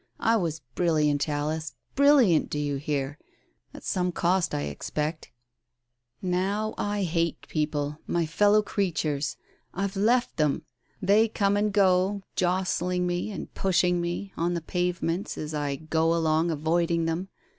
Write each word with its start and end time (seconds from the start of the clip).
I 0.19 0.35
was 0.35 0.61
brilliant, 0.73 1.29
Alice, 1.29 1.75
brilliant, 1.93 2.49
do 2.49 2.57
you 2.57 2.77
hear? 2.77 3.19
At 3.71 3.83
some 3.83 4.11
cost, 4.11 4.55
I 4.55 4.61
expect! 4.61 5.29
Now 6.23 6.73
I 6.75 7.03
hate 7.03 7.47
people— 7.47 7.99
my 8.17 8.25
fellow 8.25 8.63
creatures. 8.63 9.37
Fve 9.75 9.95
left 9.95 10.37
them. 10.37 10.63
They 11.03 11.27
come 11.27 11.55
and 11.55 11.71
go, 11.71 12.23
jostling 12.35 13.05
me, 13.05 13.29
and 13.29 13.53
pushing 13.53 14.01
me, 14.01 14.33
on 14.35 14.55
the 14.55 14.61
pavements 14.61 15.37
as 15.37 15.53
I 15.53 15.75
go 15.75 16.15
along, 16.15 16.49
avoiding 16.49 17.05
them. 17.05 17.29